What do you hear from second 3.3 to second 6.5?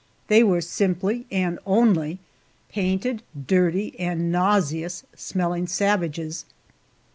dirty, and nauseous smelling savages!